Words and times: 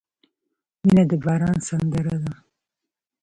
•مینه 0.85 1.03
د 1.09 1.11
باران 1.23 1.57
سندره 1.67 2.15
ده. 2.23 2.33